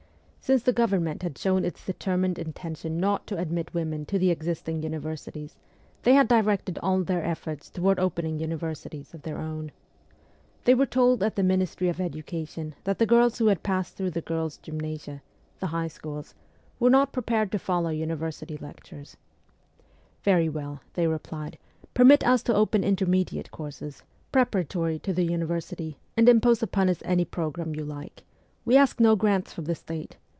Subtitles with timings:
[0.43, 4.81] Since the Government had shown its determined intention not to admit women to the existing
[4.81, 5.55] univer sities
[6.03, 9.71] they had directed all their efforts toward opening universities of their own.
[10.65, 14.09] They were told at the Ministry of Education that the girls who had passed through
[14.11, 15.21] the girls' gymnasia
[15.61, 16.35] (the high schools)
[16.81, 19.15] were not prepared to follow university lectures.
[20.23, 20.81] 'Very well/ ST.
[20.81, 21.57] PETERSBURG 41 they replied,'
[21.97, 27.23] permit us to open intermediate courses, preparatory to the university, and impose upon us any
[27.23, 28.25] programme you like.
[28.65, 30.17] We ask no grants from the State.